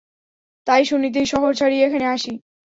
[0.67, 2.33] তাই শুনিতেই শহর ছাড়িয়া এখানে আসি।